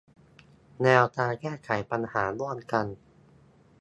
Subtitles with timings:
[0.83, 1.69] แนวทางแก้ไข
[2.39, 2.85] ร่วมกัน